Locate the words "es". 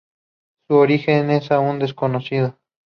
1.29-1.51